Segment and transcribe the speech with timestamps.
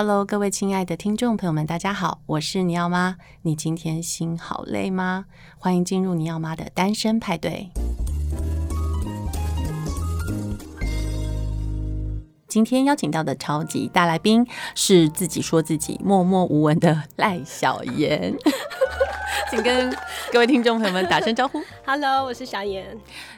[0.00, 3.16] Hello，各位亲爱的听众朋友们，大家好，我是尼奥妈。
[3.42, 5.24] 你今天心好累吗？
[5.58, 7.68] 欢迎进入尼奥妈的单身派对。
[12.46, 18.36] 今天邀请到的超级大来宾是自己说自己默默无闻的赖小妍。
[19.50, 19.90] 请跟
[20.30, 21.58] 各位听众朋友们打声招呼。
[21.86, 22.86] Hello，我是小妍。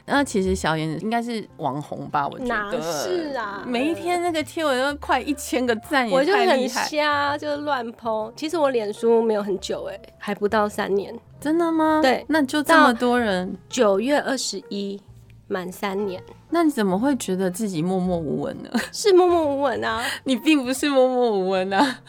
[0.05, 2.27] 那其实小妍应该是网红吧？
[2.27, 3.63] 我觉得哪是啊？
[3.65, 8.31] 每一天那个贴文都快一千个赞，我就很瞎，就是乱 po。
[8.35, 11.17] 其实我脸书没有很久哎，还不到三年。
[11.39, 12.01] 真的吗？
[12.01, 13.55] 对，那就这么多人。
[13.69, 15.01] 九月二十一
[15.47, 16.21] 满三年。
[16.49, 18.69] 那你怎么会觉得自己默默无闻呢？
[18.91, 21.99] 是默默无闻啊， 你并不是默默无闻啊。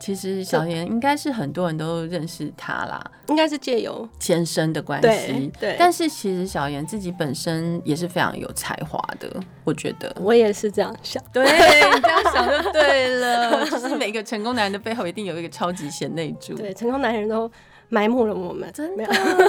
[0.00, 5.50] 其实小妍应该是很多人都认识他啦，应该是借由前生的关系。
[5.58, 9.30] 对，但是其实小严自己本身也是非常有才华的，
[9.62, 10.14] 我觉得。
[10.20, 11.22] 我也是这样想。
[11.32, 11.44] 对，
[11.94, 13.64] 你这样想就对了。
[13.70, 16.54] 就是每个成功男人的背后一定有一个超级贤内助。
[16.54, 17.50] 对，成功男人都
[17.88, 19.06] 埋没了我们，真的，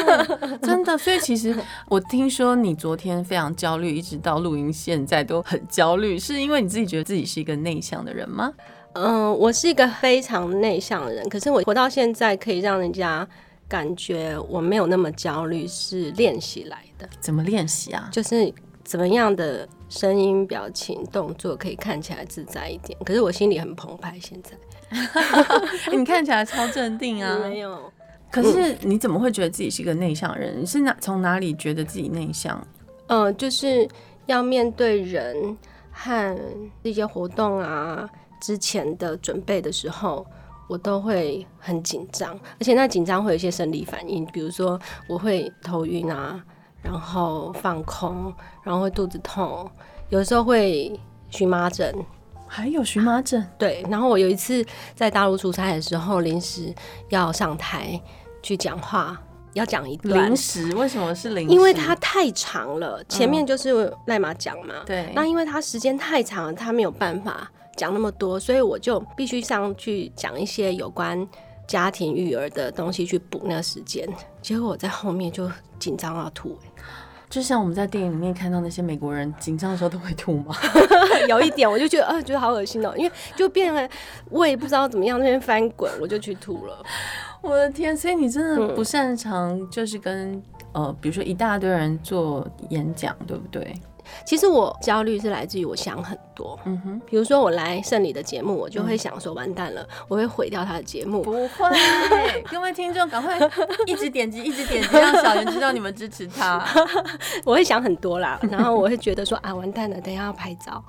[0.62, 0.97] 真的。
[0.97, 1.53] 所以其实
[1.89, 8.53] 我听说你昨天非常焦虑，一直到录音现在都很焦虑，是因为你自己觉得自己是一个内向的人吗？
[8.95, 13.27] 嗯，我是一个非常内向的人，可是我活到现在可以让人家
[13.67, 17.07] 感觉我没有那么焦虑，是练习来的。
[17.19, 18.07] 怎么练习啊？
[18.09, 18.51] 就是
[18.85, 22.97] 怎么样的声音、表情、动作可以看起来自在一点。
[23.03, 24.51] 可是我心里很澎湃，现在。
[25.91, 27.38] 你看起来超镇定啊！
[27.39, 27.91] 没有。
[28.31, 30.61] 可是你怎么会觉得自己是一个内向人？
[30.61, 32.66] 你是哪从哪里觉得自己内向？
[33.07, 33.85] 嗯，就是
[34.25, 35.57] 要面对人
[35.91, 36.38] 和
[36.81, 38.09] 一些活动啊。
[38.45, 40.23] 之前的准备的时候，
[40.67, 46.39] 我都会很紧张，而且那紧张会有一些生理反应，比如说我会头晕啊，
[46.83, 49.67] 然后放空，然后会肚子痛，
[50.09, 50.99] 有时候会
[51.31, 51.91] 荨麻疹，
[52.45, 53.43] 还有荨麻疹。
[53.57, 56.71] 对，然后我有一次在大陆出差的时候，临时
[57.09, 57.99] 要上台
[58.43, 59.19] 去讲话，
[59.53, 60.29] 要讲一段。
[60.29, 60.71] 临时？
[60.75, 61.51] 为什么是临时？
[61.51, 64.75] 因为它太长了，前面就是赖马讲嘛。
[64.85, 65.11] 对。
[65.16, 67.51] 那因为它时间太长了，他没有办法。
[67.75, 71.28] 讲那么多，所以我就必须上去讲一些有关
[71.68, 74.08] 家庭育儿的东西去补那个时间。
[74.41, 75.50] 结果我在后面就
[75.80, 76.58] 紧张到吐，
[77.30, 80.56] 就像我们在电影里面看到那些美国人紧张的时候都会吐吗？
[81.28, 83.90] 有一点，我就觉得，呃，觉得好恶心哦，因为就变了，
[84.30, 86.84] 我也不知道怎么样，那边翻滚，我就去吐了。
[87.41, 90.34] 我的天，所以你真的不擅长，就是跟、
[90.74, 93.74] 嗯、呃，比如说一大堆人做演讲，对不对？
[94.25, 101.21] 其实我焦虑是来自于我想很多，嗯哼，比如说我来胜利的节目，我就会想说完蛋了，嗯、我会毁掉他的节目。
[101.21, 101.69] 不会，
[102.49, 103.38] 各位听众赶快
[103.85, 106.66] 一直点击，一直点击，让小妍知道你们支持他。
[107.45, 110.83] 我会想很多啦，然后我会觉得说 啊，完蛋了，等一下要拍照。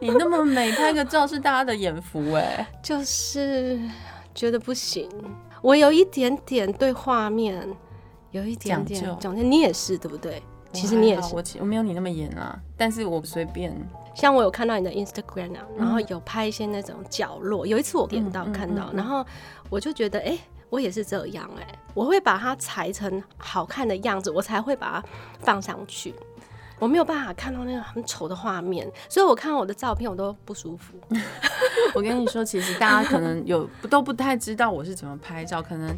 [0.00, 3.78] 你那么美，拍个照是大家的眼福哎，就是
[4.34, 5.08] 觉得不行。
[5.60, 7.68] 我有一点点对画面
[8.30, 10.42] 有一点点讲究，你也是对不对？
[10.74, 13.74] 其实你也是，我我没有你那么严啊，但是我随便。
[14.14, 17.66] 像我有看到你的 Instagram 啊，然后有拍一些那种角落。
[17.66, 19.24] 嗯、有一次我点到看到，然后
[19.68, 20.40] 我就觉得，哎、欸，
[20.70, 25.08] 我也是这样哎、欸，我会把它裁成好看的样子，我才会把它
[25.40, 26.14] 放上去。
[26.78, 30.94] 我没有办法看到那个很丑的画面，所以我看到我的照片我都不舒服。
[31.94, 35.96] 我跟你说，其实大家可能有都不太知道我是怎么拍照，可能。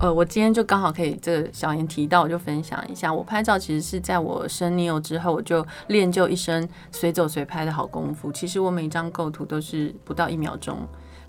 [0.00, 3.12] 呃，我今天就刚好可以这个小妍提到，我就分享一下。
[3.12, 8.32] 我拍照其实是在我生 Neo 之后，我就练就一身随走随拍的好功夫。
[8.32, 10.78] 其实我每张构图都是不到一秒钟。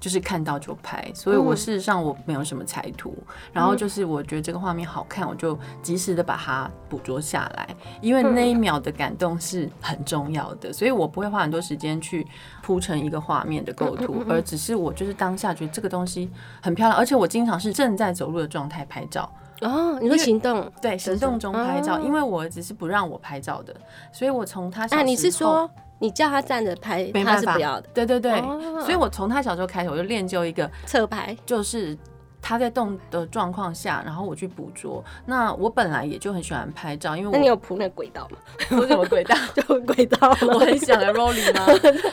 [0.01, 7.69] 就是看到就拍，所以我事实上我没有什么才图，嗯、然后就是我觉得这个画面好看，我就及时的把它捕捉下来，
[8.01, 12.25] 因为那一秒的感动是很重要的，所以我不会花很多时间去
[12.63, 16.27] 铺成一个画面的构图，而只是我就是当下觉得这个东西
[16.63, 19.31] 很漂亮，而且我经常是正在走路的状态拍照。
[19.61, 20.67] 哦，你说行动？
[20.81, 23.75] 对，行动中拍照，因为我儿子是不让我拍照的，
[24.11, 25.69] 所以我从他小时候，啊，你是说？
[26.01, 27.87] 你叫他站着拍，他是不要的。
[27.93, 31.97] 对对对，哦、所以我从他小时候开始，我就练就一个侧拍，就是。
[32.41, 35.03] 他在动的状况下，然后我去捕捉。
[35.25, 38.37] 那我本来也就很喜欢拍照，因为我那你有铺那个轨道吗？
[38.67, 39.35] 铺什么轨道？
[39.55, 40.29] 就轨道。
[40.41, 41.65] 我很想来 rolling 吗？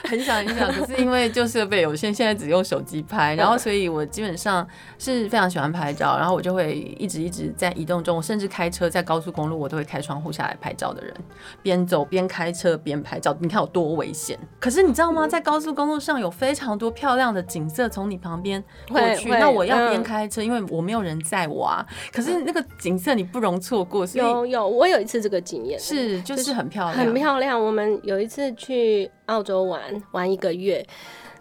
[0.05, 3.35] 很想很想，可是因为就设备有限，现在只用手机拍。
[3.35, 4.67] 然后，所以我基本上
[4.99, 11.15] 是非常喜欢拍照，然后我就会一直一直在移动中，我甚至开车在高速公路，我都会开窗户下来拍照的人，
[11.63, 13.35] 边走边开车边拍照。
[13.41, 14.39] 你看有多危险？
[14.61, 15.27] 可是你知道吗？
[15.27, 20.18] 在高速公路上有非常多漂亮的景色从你旁边过去，那我要边开。
[20.19, 21.87] 开车，因为我没有人载我啊。
[22.13, 24.05] 可是那个景色你不容错过。
[24.05, 27.61] 所以有有，我有一次这个经验，是就是很漂亮，很漂亮。
[27.61, 29.81] 我们有一次去澳洲玩
[30.11, 30.85] 玩一个月，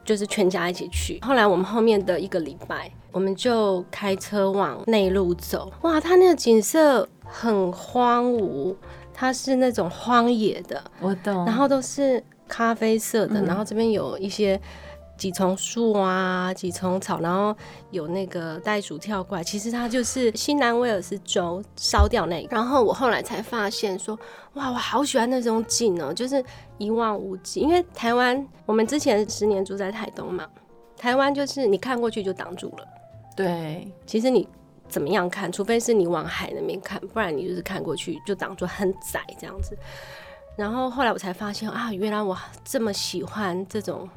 [0.06, 1.20] 就是全家一起去。
[1.24, 5.72] 后来我们后面的一个礼拜，我们就开车往内陆走。
[5.82, 8.76] 哇，它那个景色很荒芜，
[9.12, 11.34] 它是那种荒野的，我懂。
[11.46, 14.62] 然后都是咖啡色的，嗯、然后这边有一些。
[15.18, 17.56] 几丛树啊，几丛草，然后
[17.90, 22.56] 有那个袋鼠跳过来，其实它就是新南威尔士州烧掉那个。
[22.56, 24.18] 然后我后来才发现说，
[24.54, 26.44] 哇，我好喜欢那种景哦，就是
[26.78, 27.60] 一望无际。
[27.60, 30.48] 因为台湾，我们之前十年住在台东嘛，
[30.96, 32.88] 台湾就是你看过去就挡住了。
[33.36, 34.48] 对，其实你
[34.88, 39.76] 怎么样看，除非是你往海那边看，不然你就是看过去就挡住，很窄这样子。
[40.56, 44.08] 然后后来我才发现啊，原来我这么喜欢这种。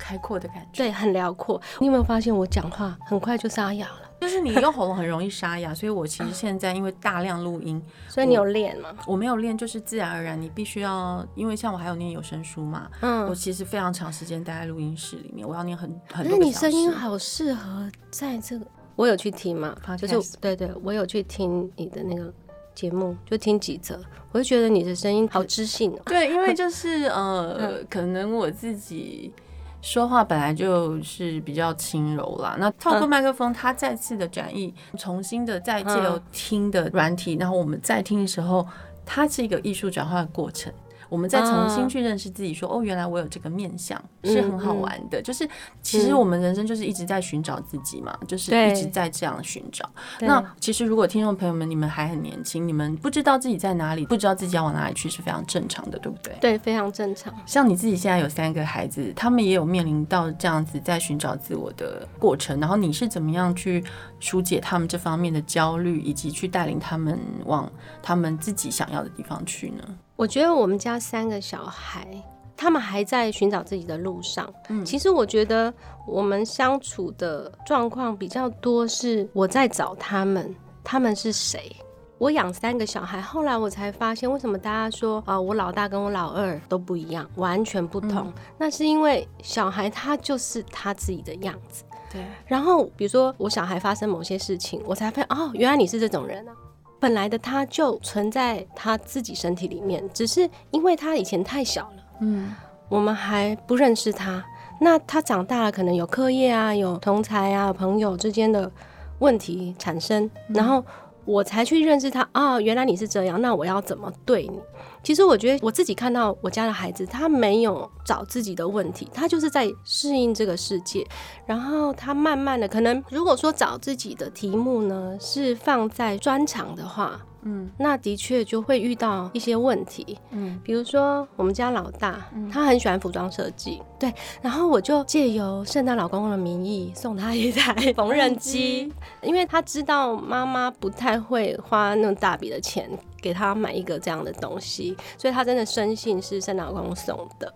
[0.00, 1.60] 开阔的感觉，对，很辽阔。
[1.78, 4.10] 你有没有发现我讲话很快就沙哑了？
[4.20, 8.90] 就是你用喉咙很容易沙哑，所以我其实现在因为大量录音， 所以你有练吗？
[9.06, 10.40] 我没有练，就是自然而然。
[10.40, 16.36] 你必须要，因为像我还有念有声书嘛，嗯，我其实非常长时间待在录音室里面，我要念很很多。
[16.36, 22.30] 那你声音好适合在这个，我有去听嘛，Podcast 就是对对，我有去听你的那个
[22.74, 23.98] 节目，就听几则，
[24.32, 26.00] 我就觉得你的声音好知性哦。
[26.04, 29.32] 对，因为就是呃， 嗯、可能我自己。
[29.82, 38.66] 说话本来就是比较轻柔啦，那透过麦克风，它再次的转译，重新的再借由听的软体，然后我们再听的时候，
[39.06, 40.72] 它是一个艺术转化的过程。
[41.10, 45.20] 我们再重新去认识自己说，说哦，原来我有这个面相，是很好玩的。
[45.20, 45.46] 就是
[45.82, 49.86] 其实我们人生就是一直在寻找自己嘛，嗯、就是一直在这样寻找。
[50.20, 56.32] 那其实如果听众朋友们你们还很年轻，你们不知道自己在哪里，不知道自己要往哪里去，是非常正常的，对不对？
[56.40, 57.34] 对，非常正常。
[57.44, 63.82] 像你自己现在有三个孩子，他们也有面临到这样子在寻找自我的过程，然后你是怎么样去
[64.20, 67.70] 疏解他们这方面的焦虑，以及去带领他们往
[68.00, 69.82] 他们自己想要的地方去呢？
[70.20, 72.06] 我觉得我们家三个小孩，
[72.54, 74.52] 他们还在寻找自己的路上。
[74.68, 75.72] 嗯，其实我觉得
[76.06, 81.74] 我们相处的状况比较多是我在找他们，他们是谁？
[82.18, 88.26] 我养三个小孩，后来我才发现为什么大家说啊，我老大跟我老二都不一样，完全不同。
[88.26, 91.82] 嗯，那是因为小孩他就是他自己的样子。
[92.12, 92.22] 对。
[92.44, 96.52] 然后比如说我小孩发生某些事情，我才发现哦，原来你是这种人啊。
[97.00, 102.54] 本来的他就存在他自己身体里面，只是因为他以前太小了，嗯，
[102.88, 104.44] 我们还不认识他。
[104.80, 108.70] 那他长大了，可能有课业啊，有同才啊，朋友之间的
[109.18, 110.84] 问题产生，然后。
[111.30, 114.60] 我才去认识他啊、原来你是这样，那我要怎么对你？
[115.02, 121.06] 其实我觉得我自己看到我家的孩子，他没有找自己的问题，他就是在适应这个世界，
[121.46, 127.20] 然后他慢慢的，可能如果说找自己的题目呢，是放在专长的话。
[127.42, 130.18] 嗯，那的确就会遇到一些问题。
[130.30, 138.92] 嗯，比如说我们家老大，嗯、他很喜欢服装设计，对，然后我就借由圣诞老公公的名义送他一台缝纫机，
[139.22, 142.90] 因为他知道妈妈不太会花那么大笔的钱
[143.22, 147.52] 给他买一个这样的东西，所以他真的深信是圣诞老公公送的。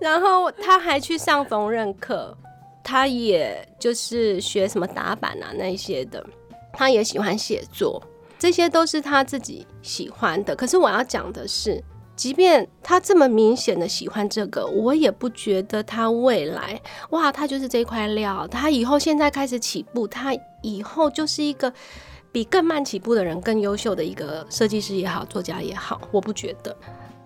[0.00, 2.36] 然后他还去上缝纫课，
[2.82, 6.24] 他也就是学什么打板啊那一些的，
[6.72, 8.02] 他也喜欢写作。
[8.38, 11.82] 这些都是他自己喜欢的，可是我要讲的是，
[12.14, 18.46] 即便他这么明显的喜欢这个，我也不觉得他未来哇，他就是这块料。
[18.48, 21.72] 他以后现在开始起步，他以后就是一个
[22.30, 26.76] 比更慢起步的人更优秀的一个设计师也好，作家也好，我不觉得。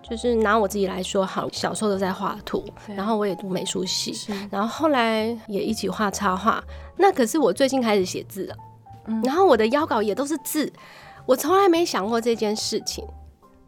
[0.01, 4.11] 就是拿我自己来说好，小时候都在画图，然后我也读美术系，
[4.49, 6.63] 然后后来也一起画插画。
[6.97, 8.55] 那可是我最近开始写字了，
[9.09, 10.71] 嗯、然后我的邀稿也都是字。
[11.25, 13.05] 我从来没想过这件事情。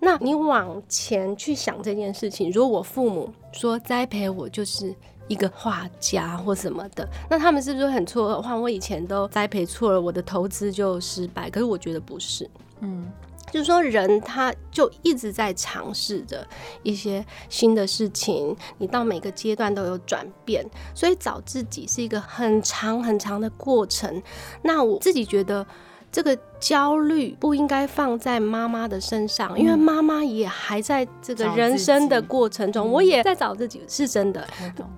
[0.04, 4.96] 那你往前去想这件事情，如果我父母说栽培我就是
[5.28, 8.42] 一个画家或什么的，那他们是不是很错愕？
[8.42, 11.52] 话我以前都栽培错了，我的投资就失败。
[11.52, 13.12] 可是我觉得不是，嗯，
[13.52, 16.48] 就是说人他就一直在尝试着
[16.82, 20.66] 一些新的事情，你到每个阶段都有转变，
[20.96, 24.24] 所以找自己是一个很长很长的过程。
[24.64, 25.66] 那我自己觉得。
[26.14, 34.46] 这个焦虑不应该放在妈妈的身上，因为妈妈也还在这个人生的过程中，我也在找自己，是真的。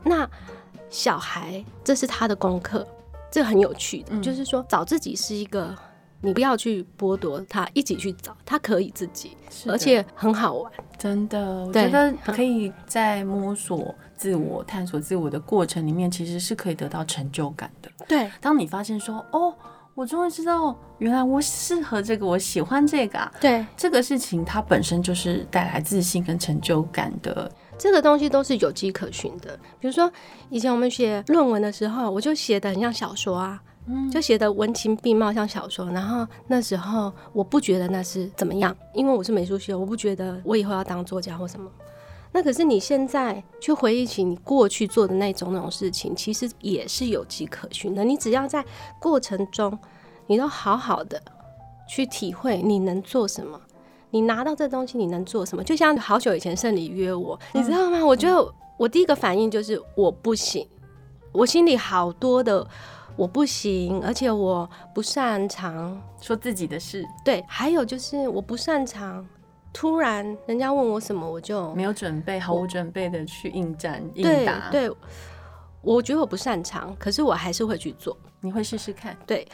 [0.03, 0.27] 那
[0.89, 2.83] 小孩，这是他的功课，
[3.29, 5.77] 这很有趣的，就是说找自己是一个，
[6.23, 9.37] 你不要去剥夺他，一起去找，他可以自己，
[9.67, 11.65] 而且很好玩，真的。
[11.65, 17.91] 我觉得可以在摸索自我、探索自我的过程里面，其实是可以得到成就感的。
[18.07, 19.53] 对，当你发现说，哦。
[19.95, 23.31] 我终于知道，原来我适合这个，我喜欢这个啊。
[23.39, 29.55] 对，这个事情它本身就是带来自信跟成就感的这个东西都是有迹可循的。
[29.79, 30.11] 比如说，
[30.49, 33.61] 以前我们写论文的时候，我就写的很像小说啊，
[34.11, 35.85] 就写得文情并茂，像小说。
[35.91, 41.69] 然后那时候我不觉得那是怎么样，因为我是美术系，我不觉得我以后要当作家或什么。
[42.31, 48.03] 那可是你现在去回忆起你过去做的那种那种事情，其实也是有迹可循的。
[48.03, 48.65] 你只要在
[48.99, 49.77] 过程中，
[50.25, 51.21] 你都好好的
[51.87, 53.61] 去体会你能做什么，
[54.09, 55.63] 你拿到这东西你能做什么。
[55.63, 58.03] 就像好久以前胜理约我，你知道吗？
[58.03, 60.67] 我觉得我第一个反应就是我不行，
[61.31, 62.67] 我心里好多的
[63.15, 67.05] 我不行，而且我不擅长说自己的事。
[67.23, 69.27] 对，还有就是我不擅长。
[69.71, 74.69] 突然，人家问我什么，我就没有准备，毫无准备的去应战应答。
[74.69, 74.97] 对，对，
[75.81, 78.15] 我觉得我不擅长，可是我还是会去做。
[78.39, 79.17] 你会试试看？
[79.25, 79.47] 对，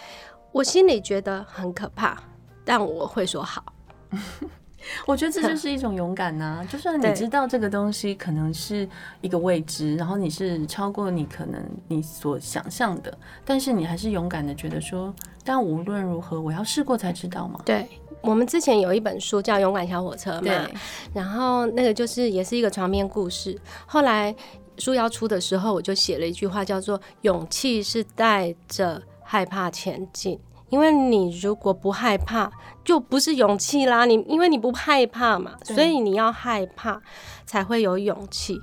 [0.51, 2.21] 我心里觉得很可怕，
[2.65, 3.63] 但我会说好。
[5.07, 6.67] 我觉得这就 是一种勇敢呐、啊。
[6.69, 8.87] 就算你知道这个东西可能是
[9.21, 17.61] 一个未知，然后你是超过你可能你所想象的，但是你还是勇敢的觉得说，但无论如何，我要试过才知道嘛。
[17.65, 17.87] 对。
[18.21, 20.73] 我们之前有一本书叫《勇敢小火车》嘛，对，
[21.13, 23.57] 然后那个就是也是一个床边故事。
[23.85, 24.35] 后来
[24.77, 30.37] 书要出的时候，我就写了一句话，叫做“勇气是带着害怕前进”。
[30.69, 32.51] 因为你如果不害怕，
[32.83, 34.05] 就不是勇气啦。
[34.05, 37.01] 你因为你不害怕嘛，所以你要害怕
[37.45, 38.59] 才会有勇气。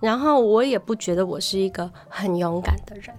[0.00, 3.14] 然后我也不觉得我是一个很勇敢的人。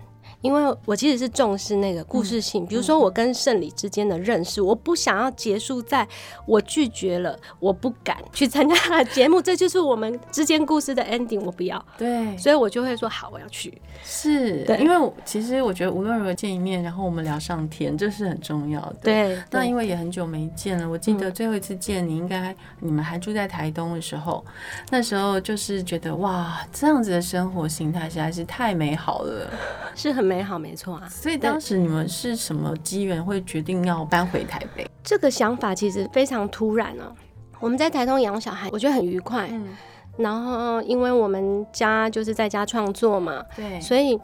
[0.46, 6.08] 因为我其实是重视那个故事性，嗯、比如说我跟胜理之间的认识，嗯、我不想要结束在
[6.46, 11.84] 我拒绝了，我不敢去参加他的节目，这就是我们之间故事的 ending，我不要。
[11.98, 13.76] 对，所以我就会说好，我要去。
[14.04, 18.96] 是，对，因为其实我觉得无论如何见一面，然后我们聊上天，这是很重要的。
[19.02, 24.46] 对，那因为也很久没见了，我记得最后一次见你，应该你们还住在台东的时候，
[24.92, 29.50] 那时候就是觉得哇，这样子的生活形态实在是太美好了，
[29.96, 30.35] 是很美。
[30.36, 31.08] 美好，没错啊。
[31.10, 34.86] 所以当时你们是什么机缘会决定要搬回台北？
[35.04, 37.16] 这个想法其实非常突然哦。
[37.60, 39.48] 我们在台东养小孩，我觉得很愉快。
[39.52, 39.70] 嗯。
[40.18, 44.20] 然后因为我们家就是在家创作嘛，对，所以。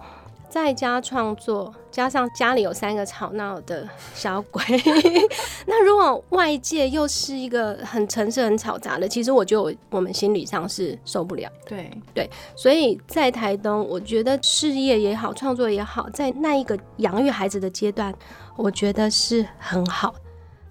[0.50, 4.64] 在家创作，加上家里有三个吵闹的小鬼，
[5.68, 11.52] 那如果外界又是一个很城市、很嘈杂的，其实我觉得我们心理上是受不了。
[11.68, 18.14] 对对，所以在台东，我觉得事业也好，创作也好，在那一个养育孩子的阶段，
[18.56, 20.16] 我觉得是很好、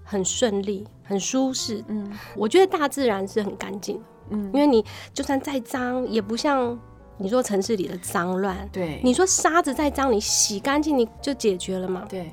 [0.03, 1.85] 很顺利、很舒适。
[1.89, 4.03] 嗯，我觉得大自然是很干净。
[4.31, 6.79] 嗯，因为你就算再脏，也不像。
[7.21, 12.07] 你说城市里的脏乱，对，你说沙子再脏，你洗干净你就解决了嘛？
[12.09, 12.31] 对。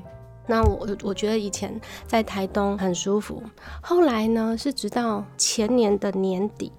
[0.50, 3.44] 那我我觉得以前在台东很舒服，
[3.82, 6.72] 后来呢是直到前年的年底，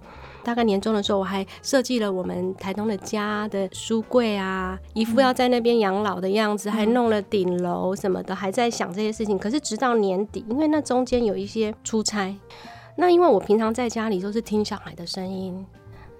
[0.43, 9.39] 大概年终的时候，我还设计了我们台东的家的书柜啊，一副要在那边养老的样子，嗯、还弄了顶楼什么的，还在想这些事情。
[9.39, 12.35] 可是直到年底，因为那中间有一些出差，
[12.97, 15.67] 那因为我平常在家里都是听小孩的声音。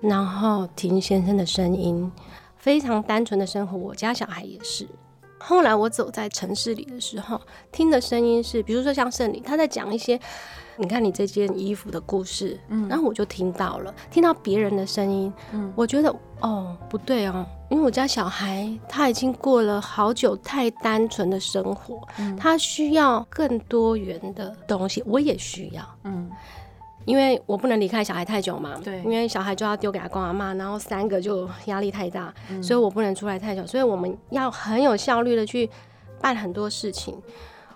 [0.01, 2.11] 然后听先生的声音，
[2.57, 3.77] 非常单纯的生活。
[3.77, 4.87] 我家小孩也是。
[5.41, 7.41] 后来我走在城市里的时候，
[7.71, 10.19] 听的声音是，比如说像胜理，他在讲一些，
[10.77, 26.29] 你看你这件衣服的故事，嗯，然后我就听到了，听到别人的声音，嗯，我觉得哦不对哦，因为我家小孩他已经过了好久太单纯的生活，嗯，他需要更多元的东西，我也需要，嗯。
[27.09, 35.71] 因为我不能离开小孩太久嘛，对，因为小孩就要丢给阿公阿妈，然后三个就压力太大，嗯，所以我不能出来太久，所以我们要很有效率的去
[36.21, 37.17] 办很多事情。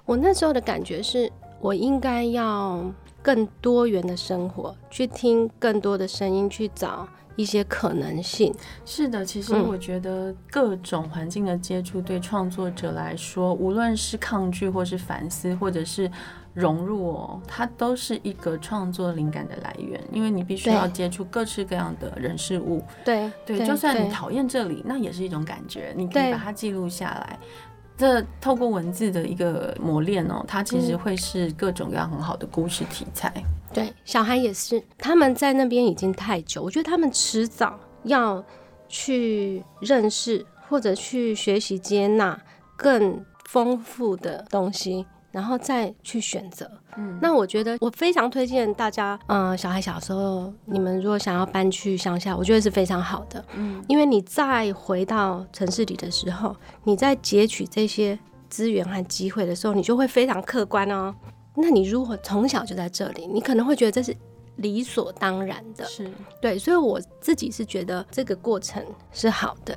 [0.05, 2.85] 我那时候的感觉是，我应该要
[3.23, 8.55] 更多元的生活，去听更多的声音，去找一些可能性。
[8.85, 16.11] 是的，其实我觉得各种环境的接触对创作者来说，嗯，无论是抗拒，或是反思，或者是。
[16.55, 22.85] 融入哦，它都是一个创作灵感的来源，因为你必须要接触各式各样的人事物。
[23.07, 27.39] 对对，对，就算你讨厌这里，那也是一种感觉，你可以把它记录下来。
[27.97, 33.33] 这透过文字的一个磨练哦，它其实会是各种各样很好的故事题材。
[33.73, 38.45] 对，小孩也是，他们在那边已经太久，我觉得他们迟早要
[38.89, 42.41] 去认识或者去学习接纳
[42.77, 45.07] 更丰富的东西。
[45.33, 58.19] 然后再去选择，嗯，那我觉得我非常推荐大家，嗯、呃，小孩小时候，你们如果想要搬去乡下，我觉得是非常好的，嗯，因为你再回到城市里的时候，你在截取这些
[58.51, 61.15] 资源和机会的时候，你就会非常客观哦。
[61.55, 64.17] 那你如果从小就在这里，你可能会觉得这是
[64.57, 65.85] 理所当然的。
[65.85, 69.77] 是对，所以我自己是觉得这个过程是好的。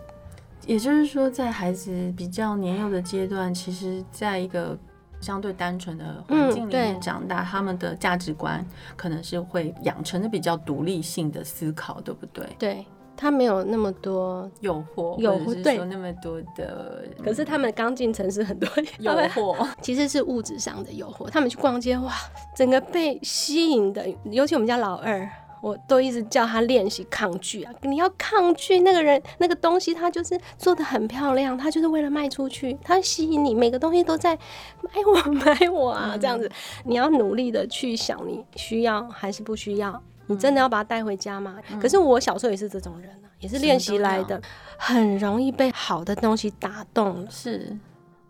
[0.65, 4.77] 也就是说，在孩子比较年幼的阶段，其实在一个
[5.21, 8.65] 相对单纯的环境里面长大，嗯、他们的价值观
[8.95, 12.47] 可能是会养成的比较独立性的思考，对不对？
[12.57, 12.85] 对。
[13.17, 17.03] 他没有那么多诱惑，诱惑对，那么多的。
[17.23, 18.69] 可是他们刚进城市，很多
[18.99, 21.29] 诱惑， 其实是物质上的诱惑。
[21.29, 22.13] 他们去逛街，哇，
[22.55, 24.05] 整个被吸引的。
[24.25, 25.27] 尤其我们家老二，
[25.61, 27.73] 我都一直叫他练习抗拒啊！
[27.81, 34.35] 你要抗拒那个人，那个东西，他就是做的很漂亮，他就是为了卖出去，他吸引你，每个东西都在
[34.81, 36.49] 买我买我啊，嗯、这样子。
[36.83, 40.01] 你要努力的去想，你需要还是不需要。
[40.27, 41.55] 你真的要把它带回家吗？
[41.71, 44.41] 嗯、可是我小时候也是这种人啊，也是练习来的，
[44.77, 47.29] 很容易被好的东西打动了。
[47.29, 47.77] 是，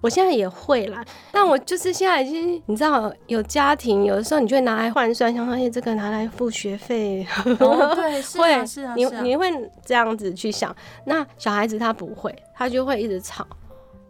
[0.01, 7.25] 我现在也会啦，但我就是现在已经，你知道，有家庭，有的时候你就会拿来换算，想说，哎，这个拿来付学费，
[7.59, 9.49] 哦、对， 是啊，是啊，你你会
[9.85, 10.75] 这样子去想。
[11.05, 13.47] 那小孩子他不会，他就会一直吵，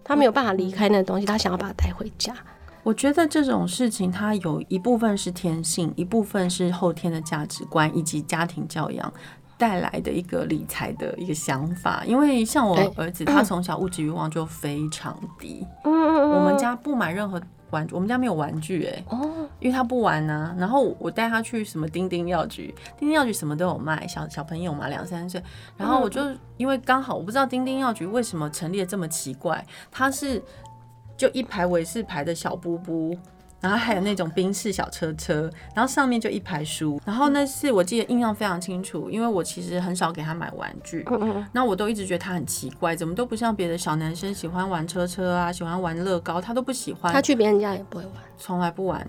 [0.04, 2.36] 他没有办法离开那个东西，他想要把它带回家。
[2.86, 9.12] 我觉得这种事情，它有一部分是天性，一部分是后天的价值观以及家庭教养
[9.58, 12.04] 带来的一个理财的一个想法。
[12.06, 15.66] 因为像我儿子，他 从小物质欲望就非常低。
[15.84, 19.04] 嗯，我们家不买任何玩具，我们家没有玩具哎。
[19.10, 19.50] 哦。
[19.60, 20.56] 因为他不玩呢。
[20.56, 25.42] 然后我带他去什么丁丁药局，丁丁药局什么都有卖，小小朋友嘛，两三岁。
[25.76, 26.22] 然后我就
[26.58, 30.40] 因为刚好我不知道丁丁药局为什么成立的这么奇怪，他是。
[31.18, 33.18] 就一排伟士牌的小布布，
[33.62, 37.02] 然后还有那种宾士小车车，然后上面就一排书。
[37.06, 41.06] 然后那次我记得印象非常清楚，因为我其实很少给他买玩具，
[41.52, 47.12] 那我都一直觉得他很奇怪，怎么都不像别的小男生喜欢玩车车啊，喜欢玩乐高，他都不喜欢。
[47.14, 49.08] 他去别人家也不会玩，从来不玩。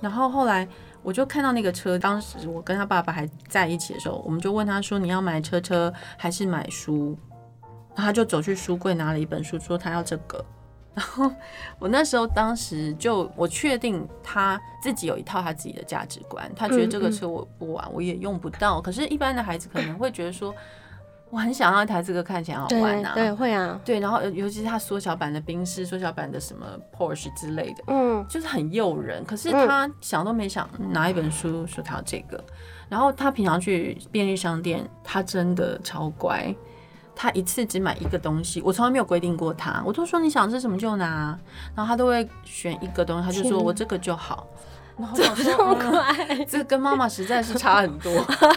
[0.00, 0.66] 然后后来
[1.02, 7.16] 我就看到那个车，当时我跟他爸爸还在一起的时候，我们就问他说：“你要买车车还是买书？”
[7.94, 10.44] 然后他就走去书柜拿了一本书，说他要这个。
[10.94, 11.30] 然后
[11.78, 18.80] 我那时候当时就我确定他自己有一套他自己的价值观，他觉得这个车我不玩我也用不到。
[18.80, 20.54] 可是，一般的孩子可能会觉得说，
[21.30, 24.00] 我很想要一台这个看起来好玩啊，对，会啊，对。
[24.00, 29.24] 然后尤其是他缩小版的宾士、缩小版的什么 Porsche 之类的，嗯，就是很诱人。
[29.24, 32.44] 可是他想都没想拿一本书说他要这个，
[32.90, 36.54] 然后他平常去便利商店，他真的超乖。
[37.14, 41.38] 他一次只买一个东西，我从来没有规定过他，我都说你想吃什么就拿，
[41.74, 44.46] 然后他都会选一个东西，他就说我这个就好。
[44.98, 48.12] 然后我说这么快，嗯，这个跟妈妈实在是差很多。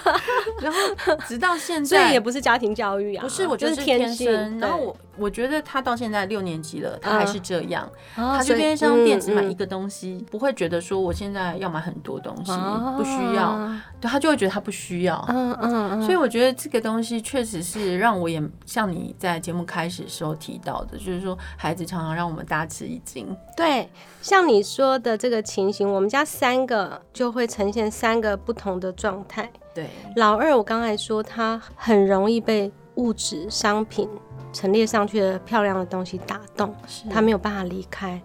[0.59, 4.59] 然后直到现在，这也不是家庭教育啊，不是，我觉得是天生。
[4.59, 7.89] 然后我我觉得他到现在六年级了，他还是这样。
[8.15, 12.51] 他去便利商店只买一个东西，不会觉得说我现在要买很多东西，
[12.97, 13.58] 不需要。
[14.01, 15.25] 对，他就会觉得他不需要。
[15.30, 16.01] 嗯嗯。
[16.04, 23.36] 所以我觉得这个东西确实是让我也像你在节目开始的时候提到的，就是说孩子常常让我们大吃一惊。
[23.58, 23.89] 对，
[24.21, 26.23] 像你说的这个情形，我们家。
[26.36, 29.49] 三个就会呈现三个不同的状态。
[29.73, 34.10] 对，老二我刚才说他很容易被物质商品
[34.55, 36.73] 陈列上去的漂亮的东西打动，
[37.11, 38.19] 他没有办法离开，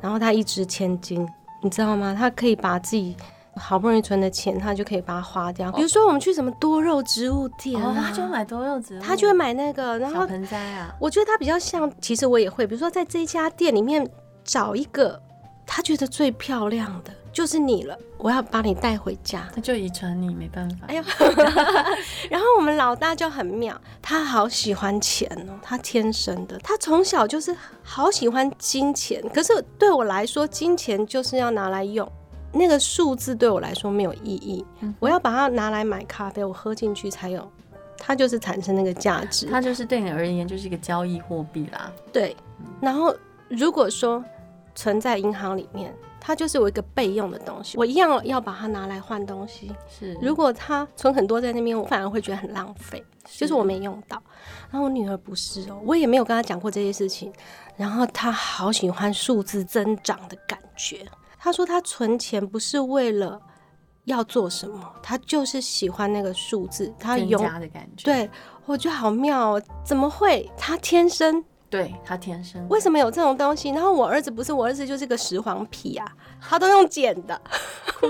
[0.00, 1.26] 然后他一掷千金，
[1.62, 2.12] 你知道吗？
[2.18, 3.16] 他可以把自己
[3.54, 5.70] 好不容易存的钱，他就可以把它花掉。
[5.70, 10.92] 哦、比如说我们去什么多肉植物店、啊，他就买多肉植物，他就会买那个，然后小盆栽啊。
[10.98, 14.06] 我觉得他比较像，其实我也会，比如说在这一家店里面
[14.44, 15.22] 找一个。
[15.68, 19.46] 他觉得最漂亮的就是你了，我要把你带回家。
[19.54, 20.86] 他就遗传你，没办法。
[20.88, 21.04] 哎呀，
[22.30, 29.22] 然后我们老大就很妙，他好喜欢钱哦，他天生的，他从小就是好喜欢金钱。
[29.34, 32.10] 可是对我来说，金钱就是要拿来用，
[32.52, 34.64] 那个数字对我来说没有意义。
[34.80, 37.46] 嗯、我要把它拿来买咖啡，我喝进去才有，
[37.98, 39.44] 它就是产生那个价值。
[39.44, 41.92] 它就是对你而言就是一个交易货币啦。
[42.10, 42.34] 对，
[42.80, 43.14] 然后
[43.50, 44.24] 如果说。
[44.78, 45.90] 存在银行里面，
[46.26, 49.70] 它就是有一个备用的东西，我一样要把它拿来换东西。
[49.88, 54.20] 是，如果它存很多在那边，我反而会觉得很浪费，就是我没用到。
[54.68, 57.32] 然后我女儿不是哦，我也没有跟她讲过这些事情。
[57.76, 61.06] 然后她好喜欢数字增长的感觉。
[61.38, 63.40] 她说她存钱不是为了
[64.06, 68.04] 要做什么，她就是喜欢那个数字，她有的感觉。
[68.04, 68.28] 对，
[68.64, 70.50] 我觉得好妙哦，怎么会？
[70.58, 71.44] 她天生。
[71.68, 73.70] 对，他天生为什么有这种东西？
[73.70, 76.06] 然后我儿子不是，我儿子就是个拾黄皮啊，
[76.40, 77.40] 他都用捡的，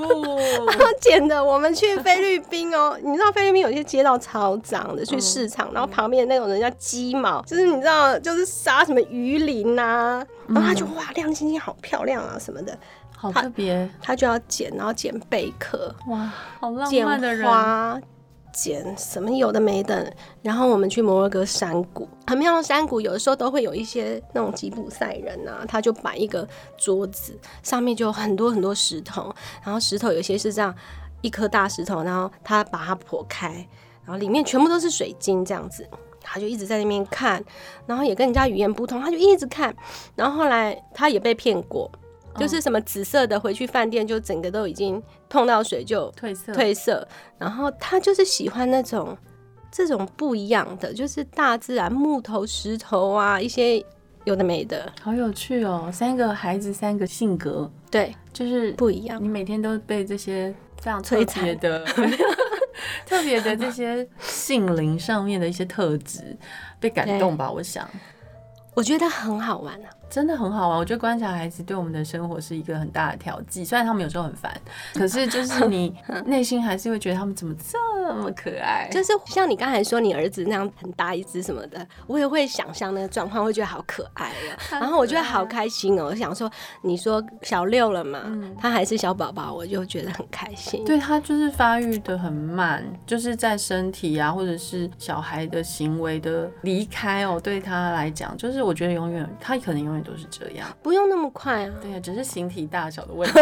[0.79, 1.43] 他捡的。
[1.43, 12.77] 我们去菲律宾哦，你知道菲律宾有些街道超脏的，去市场，然后旁边那种人叫鸡毛，就是你知道，就是杀什么鱼鳞呐，然后他就哇，亮晶晶好漂亮啊什么的，
[13.17, 17.99] 好特别，他就要剪，然后剪贝壳，哇，好浪漫的人，剪花，
[18.57, 20.11] 剪什么有的没的。
[20.41, 30.75] 然后我们去摩洛哥山谷，很漂亮山谷，有的时候都会有一些那种吉普赛人啊，他就摆一个桌子，上面就有很多很多石头，然后石头有些是这样
[31.21, 33.49] 一颗大石头，然后他把它剖开，
[34.05, 35.87] 然后里面全部都是水晶这样子。
[36.29, 37.41] 他就一直在那边看，
[37.87, 39.73] 然后也跟人家语言不通，他就一直看，
[40.17, 41.89] 然后后来他也被骗过，
[42.39, 47.07] 就是什么紫色的，回去饭店就整个都已经碰到水就褪色褪色，
[47.39, 49.17] 然后他就是喜欢那种
[49.71, 53.85] 这种不一样的，就是大自然木头石头啊一些
[54.25, 61.85] 有的没的，好有趣哦，三个孩子三个性格，对，就是不一样，你每天都被这些非常特别的。
[63.07, 66.37] 特别的这些性灵上面的一些特质
[66.79, 67.89] 被感动吧，我想，
[68.75, 69.89] 我觉得很好玩啊。
[70.09, 73.65] 真的很好玩，我觉得观察孩子对我们的生活是一个很大的调剂。
[73.65, 74.53] 虽然他们有时候很烦，
[74.95, 78.89] 可是就是你 内心还是会觉得他们怎么这么可爱。
[78.91, 84.57] 就是像你刚才说你儿子那样很大一只什么的，我也会想象那个状况，会觉得好可爱哦。
[84.81, 86.05] 然后我觉得好开心哦。
[86.05, 86.51] 我想说，
[86.83, 88.23] 你说小六了嘛，
[88.59, 90.85] 他还是小宝宝，我就觉得很开心。
[90.85, 100.07] 对，他就是发育的很慢，就是在身体啊，或者是小孩的行为的离开哦，对他来讲，就是我觉得永远他可能永远。
[100.07, 101.75] 都是这样，不用那么快啊。
[101.83, 103.35] 对呀、啊，只是形体大小的问题。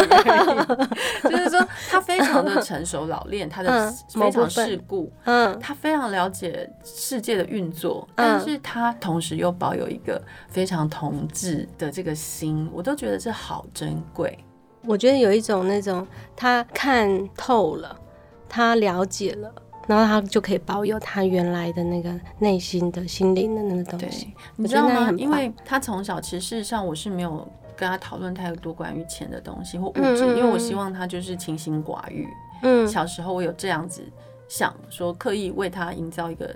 [1.28, 14.38] 就是说，他非常的成熟老练，他的非常世故，嗯，他非常了解世界的运作，嗯，但是他同时又保有一个非常同志的这个心，我都觉得这好珍贵。
[14.86, 17.94] 我觉得有一种那种他看透了，
[18.48, 19.52] 他了解了。
[19.86, 25.10] 然后他就可以保有他原来的那个内心的心灵的那个东西，你知道吗？
[25.16, 32.28] 因为他从小其实事实上我是没有跟他讨论太多关于钱的东西或物质，嗯嗯嗯，因为我希望他就是清心寡欲。
[32.62, 34.02] 嗯，小时候我有这样子
[34.48, 36.54] 想说，刻意为他营造一个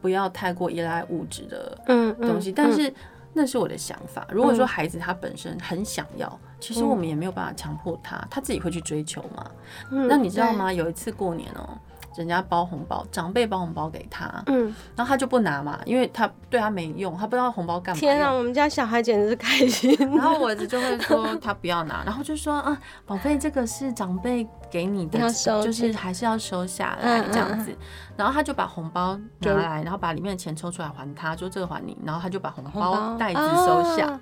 [0.00, 1.76] 不要太过依赖物质的
[2.20, 2.92] 东西，但是
[3.32, 4.24] 那是我的想法。
[4.30, 9.50] 如果说孩子他本身很想要，其实我们也没有办法强迫他，他自己会去追求嘛。
[9.90, 10.72] 嗯，那你知道吗？
[10.72, 11.76] 有一次过年哦。
[12.16, 17.98] 人家包红包，长辈包红包给他，嗯，然后他就不拿嘛，因为他对他没用，他不知道红包干嘛。
[17.98, 19.96] 天啊，我们家小孩简直是开心。
[20.16, 25.18] 然后我儿子就会说他不要拿，然后就说啊，宝贝，这个是长辈给你的，
[25.62, 27.76] 就是还是要收下来这样子。
[28.16, 34.20] 然后他就把红包拿来，然后把里面的钱抽出来还他，说这个还你，然后他就把红包袋子收下。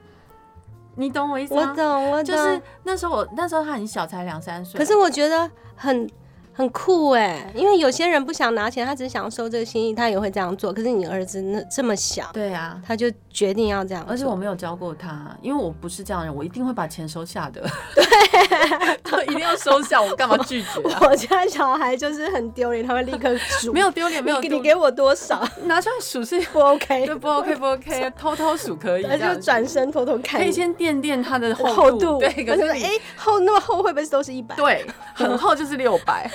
[0.94, 1.60] 你懂我意思吗？
[1.70, 2.24] 我懂，我懂。
[2.24, 4.78] 就是那时候我那时候他很小，才两三岁。
[4.78, 6.08] 可是我觉得很。
[6.54, 10.72] 很酷哎，因为有些人不想拿钱，他只是想要收这个心意，他也会这样做。
[10.72, 14.04] 可是你儿子那这么小，对啊，他就决定要这样。
[14.08, 17.62] 而且我没有教过他，因为我不是这样的人，我一定会把钱收下的。
[17.94, 18.51] 对，
[19.24, 20.98] 一定要收下，我干嘛拒绝啊？
[21.02, 23.72] 我家小孩就是很丢脸，他会立刻数。
[23.72, 24.40] 没有丢脸，没有。
[24.40, 25.42] 你给我多少？
[25.64, 29.02] 拿出来数是不 OK， 对，不 OK，不 OK，偷偷数可以。
[29.02, 32.18] 他就转身偷偷看，可以先垫垫他的厚度。
[32.18, 34.54] 对，可是哎，厚那么厚会不会都是一百？
[34.56, 36.30] 对，很厚就是六百。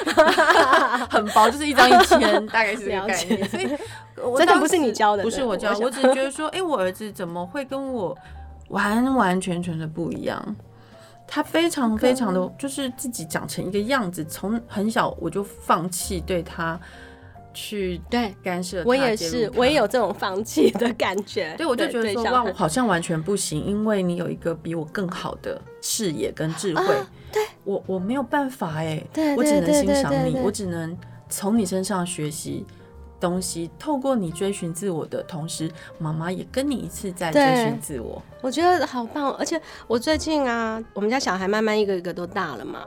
[1.10, 3.50] 很薄，就是一张一千，大概是这个概念。
[3.50, 8.18] 所以，真的不是你教的，不是我教，我只是觉得说，哎，我儿子怎么会跟我
[8.70, 10.56] 完完全全的不一样？
[11.28, 14.24] 他非常非常的，就是自己长成一个样子。
[14.26, 16.80] 从很小我就放弃对他
[17.54, 21.54] 去对干涉，我也是，我也有这种放弃的感觉。
[21.58, 26.86] 对，我就觉得说，哇，我好像完全不行，因为你有一个比我更好的视野跟智慧。
[27.32, 29.04] 对，我我没有办法哎，
[29.36, 30.98] 我只能欣赏你，我只能
[31.30, 32.66] 从你身上学习
[33.20, 38.22] 东西，透过你追寻自我的同时，妈妈也跟你一次在追寻自我。
[38.42, 42.86] 我觉得好棒，而且我最近啊，我们家小孩慢慢一个一个都大了嘛，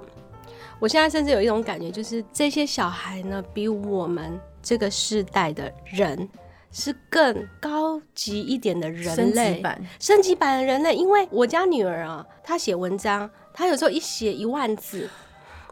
[0.79, 6.29] 我现在甚至有一种感觉，就是这些小孩呢，比我们这个世代的人
[6.71, 10.95] 是更高级一点的人类，升级版，升级版的人类。
[10.95, 13.29] 因为我家女儿啊，她写文章。
[13.53, 15.11] 她有时候一写一万字，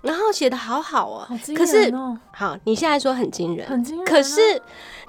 [0.03, 1.29] 然后写的好好哦。
[1.57, 1.93] 可是，
[2.33, 4.11] 好，你现在说很惊人，很惊人啊。
[4.11, 4.41] 可是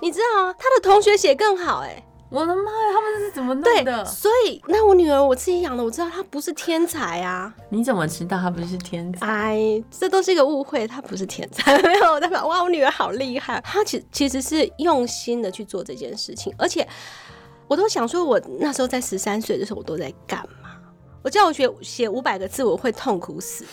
[0.02, 0.56] 你知道吗？
[0.58, 2.04] 他的同学写更好哎！
[2.32, 4.06] 我的妈呀，他们是怎么弄的？
[4.06, 7.52] 所以，那我女儿我自己养的，我知道她不是天才啊。
[7.70, 9.26] 你怎么知道她不是天才？
[9.26, 11.76] 哎，这都是一个误会，她不是天才。
[11.82, 13.60] 没有，代表哇，我女儿好厉害。
[13.62, 16.88] 她其其实是用心的去做这件事情，而且
[17.68, 20.69] 我都想说，我那时候在十三岁的时候，我都在干嘛？
[21.22, 23.66] 我叫我学写五百个字，我会痛苦死。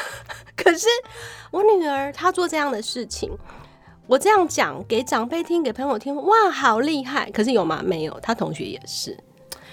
[0.56, 0.86] 可是
[1.50, 3.30] 我女儿她做这样的事情，
[4.06, 7.30] 我这样讲给长辈听，给朋友听，哇，好厉害！
[7.30, 7.82] 可是有吗？
[7.84, 9.16] 没有，她同学也是。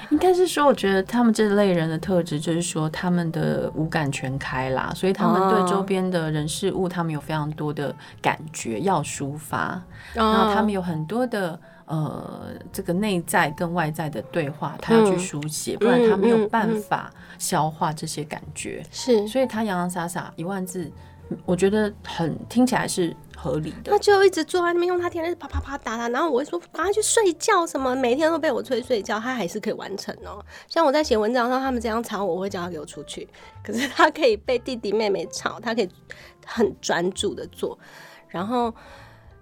[0.10, 9.82] 应该是说，我觉得他们这类人的特质就是说，他们的五感全开啦，所以他们对周边的人事物，他们有非常多的感觉要抒发，
[10.14, 18.86] 然后他们有很多的呃，这个内在跟外在的对话，他要去书写，不然他没有办法消化这些感觉。
[18.92, 20.92] 是，所以他洋洋洒洒一万字，
[21.46, 23.16] 我觉得很听起来是。
[23.40, 30.44] 合理的，他就一直坐在那边，用他天天啪啪啪打他，然后我会说赶快去睡觉什么，每天都被我催睡觉，他还是可以完成哦。
[30.68, 33.30] 像我在写文章，上他们这样吵我，我会叫他给我出去。
[33.64, 35.90] 可是他可以被弟弟妹妹吵，他可以
[36.48, 37.78] 很专注的做。
[38.28, 38.74] 然后，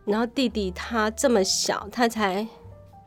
[0.06, 2.48] 然后弟弟他这么小，他才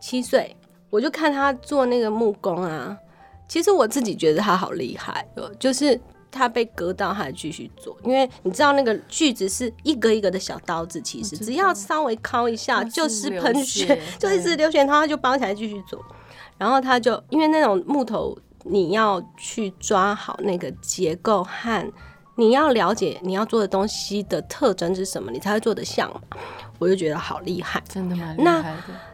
[0.01, 0.57] 七岁，
[0.91, 2.97] 我就看他做那个木工啊。
[3.49, 6.01] 其实我自己觉得他好厉害哦，就是。
[6.31, 16.05] 他被割到，他还继续做，因为你知道那个锯子是一个一个的小刀子，其实只要稍微敲一下就是喷血，就一直流血，然后他就包起来继续做。
[16.59, 21.93] 然后他就因为那种木头，你要去抓好那个结构和
[22.39, 26.09] 你要了解你要做的东西的特征是什么你才会做得像
[26.79, 27.83] 我就觉得好厉害。
[27.89, 28.65] 真的吗那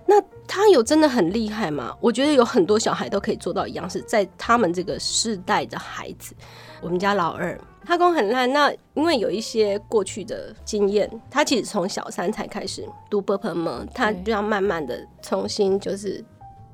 [0.06, 1.96] 那他有真的很厉害吗？
[1.98, 6.34] 我觉得有很多小孩都可以做到一样是在他们这个世代的孩子。
[6.82, 16.22] 我们家老二他功很烂那因为有一些过去的经验他其实从小三才开始读博朋嘛他就要慢慢的重新就是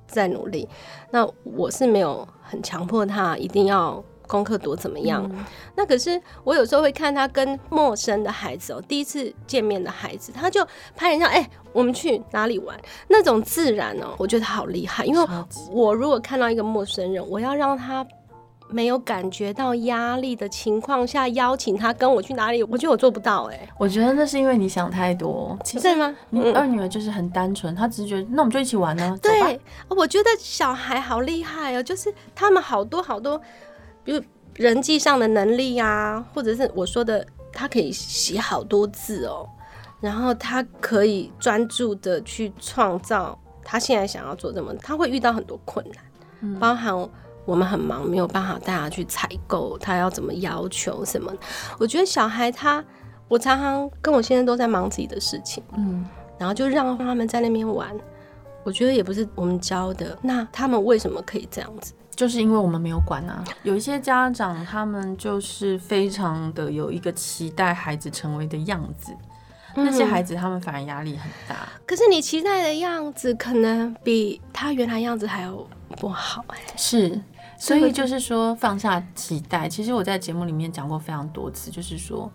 [0.08, 0.68] 再努力。
[1.12, 5.28] 那我是没有很强迫他一定要功课多怎么样。
[5.32, 10.64] 嗯、那可是我有时候会看他跟陌生的孩子哦，第一次见面的孩子，他就
[10.94, 12.78] 拍人家，哎、欸，我们去哪里玩？
[13.08, 15.04] 那种自然哦，我觉得好厉害。
[15.04, 15.28] 因为
[15.70, 18.06] 我如果看到一个陌生人，我要让他。
[18.72, 23.68] 没有感觉到压力的情况下邀请他跟我去哪里，我觉得我做不到哎、欸。
[23.76, 25.58] 我觉得那是因为你想太多。
[25.64, 26.14] 其实吗？
[26.28, 29.18] 你二女儿就是很单纯，她只是觉得那我们就一起玩呢。
[29.20, 33.40] 对，我觉得小孩好厉害哦，就是他们好多好多，
[34.04, 34.22] 比如
[34.56, 39.48] 人际上的能力啊，或者是我说的，他可以写好多字哦，
[40.00, 46.04] 然后他可以专注的去创造他现在想要做什么，他会遇到很多困难，
[46.40, 47.08] 嗯、包含。
[47.46, 51.32] 我们很忙，没有办法带他去采购，他要怎么要求什么？
[51.80, 52.84] 我觉得小孩他，
[53.28, 56.06] 我常常跟我先生都在忙自己的事情，嗯，
[56.38, 57.90] 然后就让他们在那边玩。
[58.62, 61.92] 我觉得也不是我们教的，那他们为什么可以这样子？
[62.20, 63.42] 就是因为我们没有管啊。
[63.62, 69.16] 有一些家长，他们就是非常的有一个期待孩子成为的样子，
[69.74, 71.66] 嗯、那些孩子他们反而压力很大。
[71.86, 76.74] 可是你期待的样子，可能比他原来样子还要不好哎、欸。
[76.76, 77.18] 是。
[77.56, 79.66] 所以就是说，放下期待。
[79.66, 82.30] 其实我在节目里面讲过非常多次，就是说，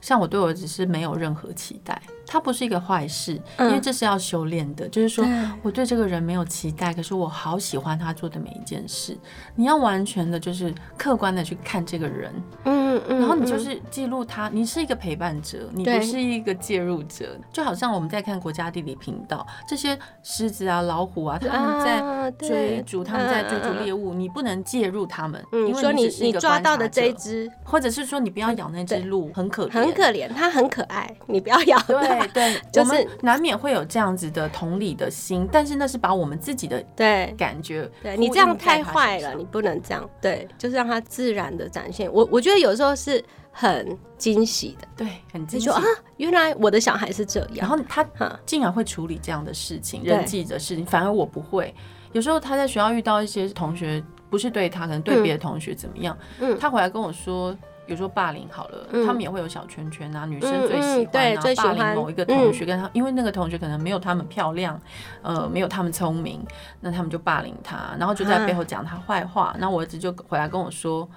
[0.00, 2.02] 像我对我儿子是没有任何期待。
[2.28, 4.86] 它不是一个坏事，因为这是要修炼的。
[4.86, 5.24] 嗯、就是说，
[5.62, 9.16] 我对这个人没有期待，可是我好喜欢他做的每一件事。
[9.54, 12.30] 你要完全的，就是客观的去看这个人，
[12.64, 14.50] 嗯嗯，然后你就是记录他。
[14.52, 17.38] 你是一个陪伴者，你不是一个介入者。
[17.50, 26.08] 就好像我们在看国家地理频道，这些狮子啊、老虎啊，他们在追逐，他们在追逐猎物，你不能介入他们，因为你。
[26.20, 31.78] 你抓到的这只，或者是说你不要咬那只鹿，很可怜，很可怜，它很可爱，你不要咬。
[31.86, 32.17] 对。
[32.28, 42.12] 对， 就是我们难免会有这样子的同理的心，但是那是把我们自己的对感觉，对你这样太坏了，你不能这样，对，就是让它自然的展现。
[42.12, 45.66] 我我觉得有时候是很惊喜的，对，很惊喜。
[45.66, 45.82] 说啊，
[46.16, 48.04] 原来我的小孩是这样，然后他
[48.46, 51.74] 竟然会处理这样的事情，人际的事情，反而我不会。
[52.12, 57.56] 有时候他在学校遇到一些同学，不是对他，可能对别的同学怎么样，嗯，他回来跟我说。
[57.88, 64.78] 比如说霸凌好了，嗯、他们也会有小圈圈啊，女生最喜欢啊，霸凌某一个同学，跟他，嗯、因为那个同学可能没有他们漂亮，
[65.22, 66.46] 呃，没有他们聪明，
[66.80, 69.56] 那他们就霸凌他，然后就在背后讲他坏话。
[69.58, 71.08] 然后我儿子就回来跟我说，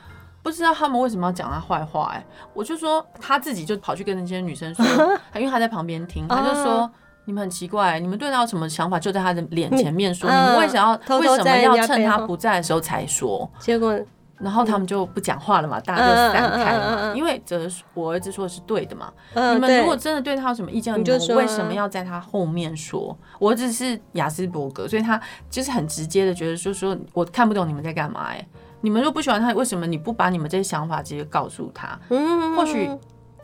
[0.42, 4.86] 不知道他们为什么要讲他坏话，哎，我就说他自己就跑去跟那些女生说，
[5.36, 6.90] 因为他在旁边听，他就说
[7.26, 13.52] 你们很奇怪，你们对他有什么想法，就在他的脸前面说，你们为什么要为什么要趁他不在的时候才说？
[13.60, 14.00] 结果。
[14.42, 17.16] 然后他们就不讲话了嘛，大家就散开了嘛。
[17.16, 17.60] 因为这
[17.94, 19.12] 我儿子说的是对的嘛。
[19.34, 23.18] 你们如果真的对他有什么意见，你们为什么要在他后面说？
[23.40, 28.48] 我儿子是雅斯伯格，所以他就是很直接的觉得，说说我看不懂你们在干嘛哎。
[28.82, 32.00] 你们如果不喜欢他，为什么你不把你们这些想法直接告诉他？
[32.56, 32.90] 或许。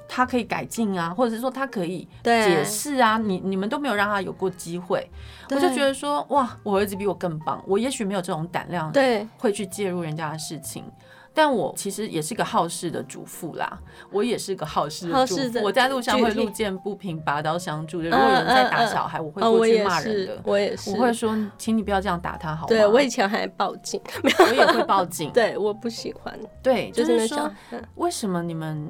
[0.08, 5.10] 他可以改进啊，或者是说他可以解释啊，你你们都没有让他有过机会，
[5.50, 10.84] 我就觉得说哇，我儿子比我更棒，我也许没有这种胆量，对，会去介入人家的事情，
[11.34, 13.78] 但我其实也是个好事的主妇啦，
[14.12, 15.62] 我也是个好事的主妇。
[15.62, 20.42] 我在路上会路见不平拔刀相助的，如果有人在打小孩，我会过去骂人的。
[20.44, 22.68] 我也是，我会说，请你不要这样打他，好吗？
[22.70, 24.02] 对，我以前还报警，
[24.40, 25.30] 我也会报警。
[25.36, 26.38] 对，我不喜欢。
[26.64, 27.52] 对，就是说，
[27.96, 28.90] 为什么你们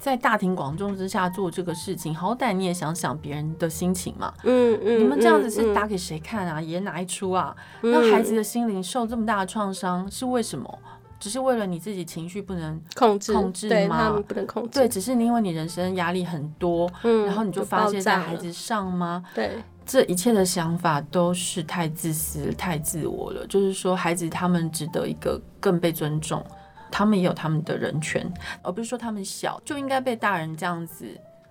[0.00, 2.12] 在大庭广众之下做这个事情？
[2.14, 4.32] 好歹你也想想别人的心情嘛。
[4.44, 4.98] 嗯嗯。
[4.98, 6.60] 你们这样子是打给谁看啊？
[6.60, 7.54] 演哪一出啊？
[7.82, 10.78] 让孩子的心灵受这么大的创伤是为什么？
[11.20, 14.10] 只是为了你自己情绪不能控制控制吗？
[14.14, 14.70] 对，不能控制。
[14.70, 19.22] 对，只是因为你人生压力很多，嗯，然后你就发泄在孩子上吗？
[19.34, 23.46] 对，这一切的想法都是太自私、太自我了。
[23.48, 26.42] 就是说，孩子他们值得一个更被尊重，
[26.90, 28.30] 他们也有他们的人权，
[28.62, 31.06] 而不是说他们小就应该被大人这样子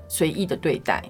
[0.08, 1.04] 随意的对待。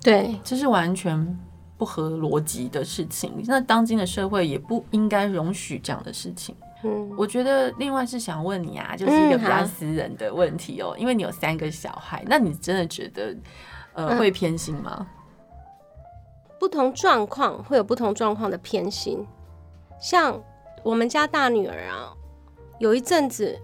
[0.00, 1.38] 对，这是完全
[1.76, 3.42] 不合逻辑的事情。
[3.46, 6.54] 那当今的社会也不应该容许这样的事情。
[6.84, 13.34] 嗯，我觉得另外是想问你啊，就是一个比较私人的问题哦，因为你有三个小孩，那你真的觉得
[13.94, 15.06] 呃会偏心吗？
[16.60, 19.26] 不同状况会有不同状况的偏心，
[20.00, 20.40] 像
[20.82, 22.12] 我们家大女儿啊，
[22.78, 23.58] 有一阵子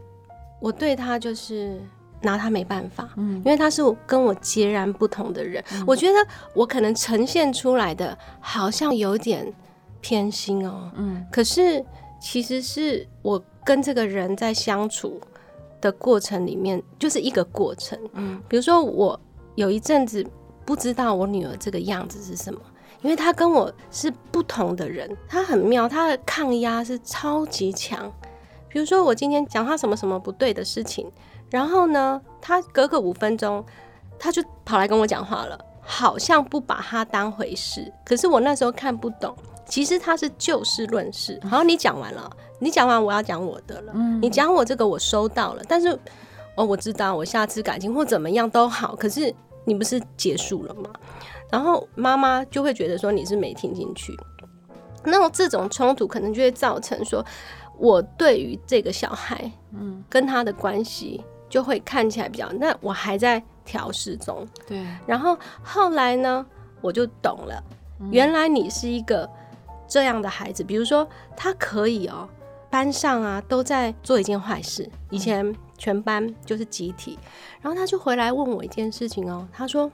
[0.62, 1.78] 我对他就是
[2.22, 6.14] 拿他没办法，嗯，因为他是跟我截然不同的人，我觉得
[6.54, 9.52] 我可能呈现出来的好像有点
[10.00, 11.84] 偏心哦，嗯，可是。
[12.24, 15.20] 其实是我跟这个人在相处
[15.80, 17.98] 的过程里面，就是一个过程。
[18.12, 19.18] 嗯，比如说我
[19.56, 20.24] 有一阵子
[20.64, 22.60] 不知道我女儿这个样子是什么，
[23.00, 28.08] 因为她跟我是不同的人，她很妙，她的抗压是超级强。
[28.72, 31.12] 比如说我今天讲话什么什么不对的事情，
[31.50, 33.62] 然后呢，他隔个五分钟，
[34.18, 37.92] 他就跑来跟我讲话了，好像不把他当回事。
[38.02, 39.36] 可是我那时候看不懂。
[39.64, 43.92] 其实他是就事论事，好，你讲完了，你讲完我要讲我的了。
[43.94, 45.88] 嗯，你讲我这个我收到了，但是
[46.56, 48.96] 哦，我知道我下次改进或怎么样都好。
[48.96, 49.32] 可是
[49.64, 50.90] 你不是结束了吗？
[51.50, 54.14] 然后妈妈就会觉得说你是没听进去，
[55.04, 57.24] 那么这种冲突可能就会造成说，
[57.82, 64.46] 我对于这个小孩，嗯，跟他的关系就会看起来比较，那我还在调试中。
[64.66, 66.46] 对，然后后来呢，
[66.80, 67.60] 我就懂了，
[68.12, 69.28] 原来你是一个。
[69.88, 72.26] 这样的孩子，比如说他可以哦，
[72.70, 74.88] 班上啊都在做一件坏事。
[75.10, 77.18] 以前全班就是集体，
[77.60, 79.46] 然后他就回来问我一件事情哦。
[79.52, 79.92] 他说：“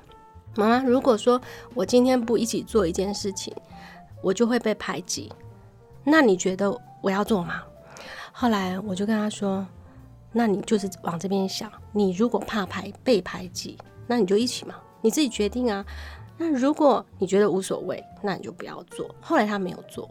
[0.55, 1.40] 妈妈，如果说
[1.74, 3.53] 我今天不一起做一件事情，
[4.22, 5.33] 我就会被排挤。
[6.05, 6.70] 那你觉得
[7.03, 7.64] 我要做吗？”
[8.40, 9.66] 后来我就跟他说
[10.31, 15.85] ：“那你就是往这边想，你如果怕排被排挤，那你就一起嘛，你自己决定啊。”
[16.38, 19.12] 那如果你觉得无所谓，那你就不要做。
[19.20, 20.09] 后来他没有做，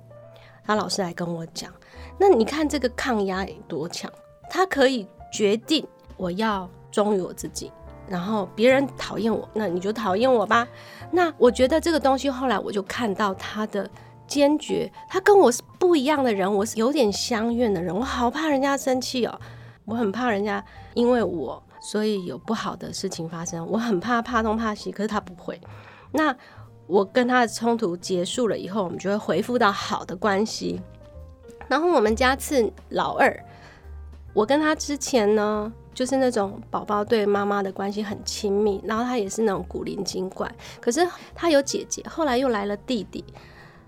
[0.66, 1.72] 他老师来跟我讲，
[2.20, 4.12] 那你看这个抗压有多强，
[4.50, 5.88] 他可以决定
[6.18, 7.72] 我要忠于我自己，
[8.10, 10.68] 然后别人讨厌我，那你就讨厌我吧。
[11.12, 13.90] 那我觉得这个东西后来我就看到他的
[14.28, 19.40] 坚决，他跟我是不一样的人，我是有点相怨的人，我好怕人家生气哦，
[19.86, 20.64] 我很怕人家
[20.94, 25.60] 因为我所以有不好的事情发生，我很怕怕东怕西，可是他不会。
[26.12, 26.36] 那
[26.86, 30.82] 我跟他的冲突结束了以后，我们就会恢复到好的关系。
[31.68, 33.46] 然后我们家次老二，
[34.34, 40.50] 我跟他之前呢，就是那种宝宝对妈妈的关系很亲密，然后他也是那种古灵精怪。
[40.80, 43.24] 可是他有姐姐，后来又来了弟弟，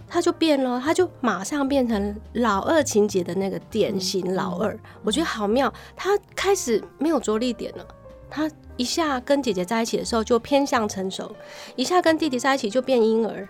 [0.09, 4.77] 他就变了，他就马上变成老二情节的那个典型老二。
[5.03, 7.85] 我觉得好妙，他开始没有着力点了，
[8.29, 8.49] 他。
[8.79, 11.35] 一下跟姐姐在一起的时候就偏向成熟，
[11.75, 13.45] 一下跟弟弟在一起就变婴儿，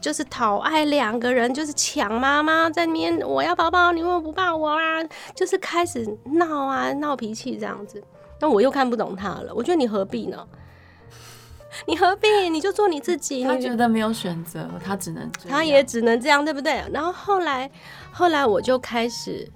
[0.00, 5.02] 就是讨爱两个人就是抢妈妈在那边，我要抱抱你，为什么不抱我啊？
[5.34, 8.00] 就是开始闹啊闹脾气这样子，
[8.38, 9.52] 那我又看不懂他了。
[9.52, 10.46] 我觉得你何必呢？
[11.86, 12.28] 你何必？
[12.50, 13.44] 你就做你自己。
[13.44, 16.82] 他觉得没有选择，他只能他也只能这样，对不对？
[16.92, 17.70] 然后后来
[18.12, 19.50] 后来我就开始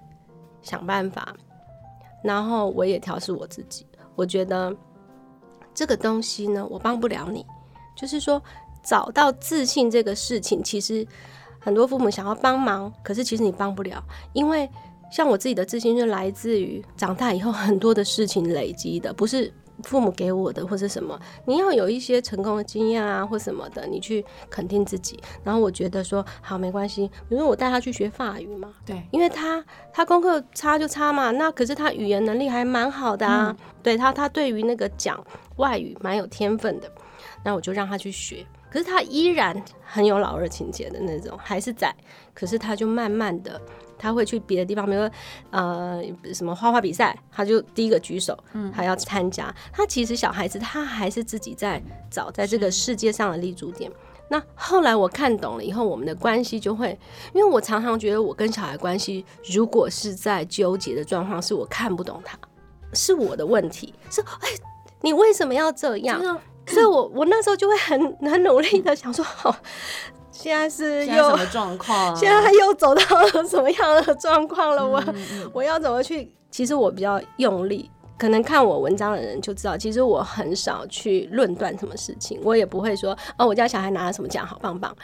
[0.63, 1.35] 想办法，
[2.23, 4.75] 然后我也调试我自己，我觉得。
[5.77, 7.45] 这个东西呢，我帮不了你。
[7.97, 8.41] 就是说，
[8.85, 11.05] 找到自信这个事情，其实
[11.59, 14.01] 很多父母想要帮忙，可是其实你帮不了，
[14.35, 14.71] 因为
[15.11, 19.53] 像我自己的自信，就来自于长大以后很多的事情累积的，不是。
[19.83, 25.19] 父母给我的或是什么，你要有一些成功的经验啊，或什么的，你去肯定自己。
[25.43, 35.23] 然后我觉得说好没关系，比如我带他去学法语嘛，对，因为他他功课差就差嘛，那可是他语言能力还蛮好的啊，嗯、对他他对于那个讲
[35.57, 36.91] 外语蛮有天分的，
[37.43, 38.47] 那我就让他去学。
[38.71, 41.95] 可是他依然很有老二情节的那种，还是在。
[42.33, 43.61] 可是他就慢慢的，
[43.99, 45.11] 他会去别的地方，比如说
[45.51, 49.55] 呃什么画画比赛，他就第一个举手，嗯，还要参加。
[49.73, 53.91] 他其实小孩子他还是自己在找在这个世界上的立足点。
[54.29, 56.99] 那后来我看懂了以后，我们的关系就会，
[57.35, 62.39] 因为我常常觉得我跟小孩关系，如果是在纠结的状况，是我看不懂他，
[62.95, 64.49] 是我的问题，是哎，
[65.03, 66.41] 你为什么要这样？
[66.67, 69.55] 所以我我那时候就会很很努力的想说，哦，
[70.35, 72.15] 现在是又什么状况？
[72.17, 74.87] 现在他又走到了什么样的状况了？
[74.87, 75.03] 我
[75.53, 76.35] 我要怎么去？
[76.51, 84.95] 其实我比较用力，可能看我文章的人就知道，其实我很少去论断什么事情，我也不会说哦，我家小孩拿了什么奖，好棒棒。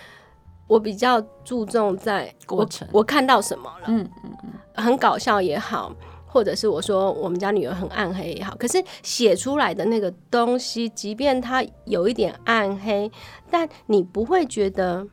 [0.66, 5.93] 我比较注重在过程，我看到什么了，嗯嗯嗯，很搞笑也好。
[6.33, 13.11] 或者是我说我们家女儿很暗黑也好，可是写出来的那个东西，即便它有一点暗黑，
[13.51, 15.05] 但你不会觉得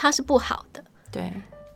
[0.00, 0.82] 它是不好的。
[1.12, 1.30] 对，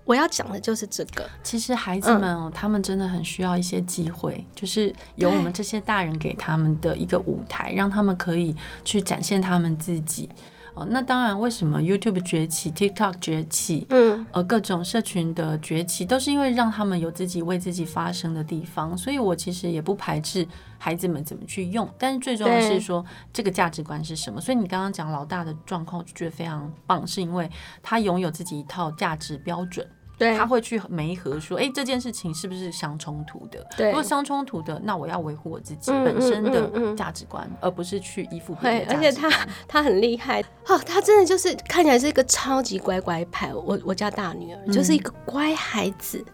[0.07, 1.29] 我要讲的就是这个。
[1.43, 10.31] 其实孩子们哦，嗯、他们真的很需要一些机会，就是有我们这些大人给他们的一个舞台，让他们可以去展现他们自己。
[10.75, 18.99] 哦，那当然，为什么 YouTube 崛起，TikTok 崛起，嗯，呃，各种社群的崛起，都是因为让他们有自己为自己发声的地方。
[18.99, 20.45] 所以我其实也不排斥
[20.77, 24.41] 孩子们怎么去用，但是最重要的是说这个价值观是什么。
[24.41, 27.49] 所以你刚刚讲老大的状况，就觉得非常棒，是因为
[27.81, 29.87] 他拥有自己一套价值标准。
[30.17, 33.67] 对，他会去媒合说，哎、欸，这件事情是不是相冲突的？
[33.77, 38.87] 对，如果相冲突的，那我要维护我自己本身的价值观，嗯嗯嗯嗯、而不是去依附别人。
[38.91, 39.29] 而且他
[39.67, 43.53] 他很厉害哦，他真的就是看起来是一个超级乖乖派。
[43.53, 46.25] 我我家大女儿、嗯、就是一个乖孩子。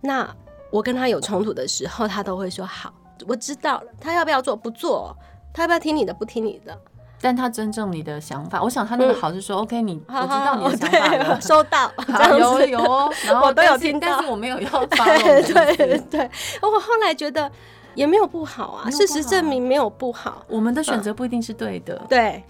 [0.00, 0.32] 那
[0.70, 2.94] 我跟他有冲突的时候，他都会说好，
[3.26, 3.86] 我知道了。
[4.00, 4.54] 他要不要做？
[4.54, 5.16] 不做。
[5.52, 6.12] 他要不要听你的？
[6.12, 6.76] 不听你的。
[7.24, 11.90] 但他尊重你的想法，我想他那个好是说、嗯、，OK，你我知道你的想法了，收到，
[12.38, 15.06] 有有哦， 然后我都有听到，但是我没有要发。
[15.16, 15.42] 对
[15.74, 17.50] 对对，我后来觉得
[17.94, 22.44] 也没有不好啊，好事实证明没有不好，我们的选择不一定是对的，嗯、对。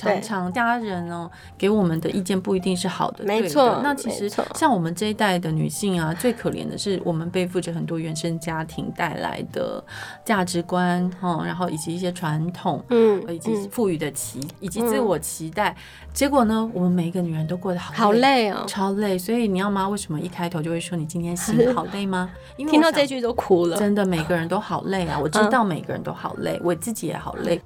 [0.00, 3.80] 常常家人哦给我们的意见不一定是好的，没错。
[3.82, 9.82] 那其实像我们这一代的女性啊，最可怜的是我们背负着很多原生家庭带来的
[10.24, 15.76] 价值观哈，然后以及一些传统，嗯，以及赋予的期，以及自我期待。
[16.12, 19.16] 结果呢，我们每一个女人都过得好好累哦，超累。
[19.18, 22.30] 所以你要妈为什么一开头就会说你今天心 好累吗？
[22.56, 23.76] 因为听到这句都哭了。
[23.76, 27.60] 真的，每个人都好累啊，我知道每个人都好累，我自己也好累。